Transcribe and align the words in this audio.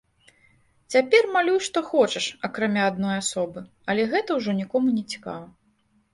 Цяпер 0.95 1.27
малюй 1.35 1.59
што 1.67 1.83
хочаш, 1.89 2.25
акрамя 2.47 2.83
адной 2.93 3.15
асобы, 3.21 3.59
але 3.93 4.09
гэта 4.17 4.29
ўжо 4.41 4.59
нікому 4.63 4.97
нецікава. 4.99 5.47